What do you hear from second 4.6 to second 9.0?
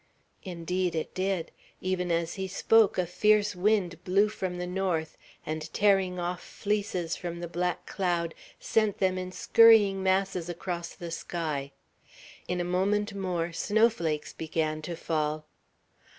north, and tearing off fleeces from the black cloud, sent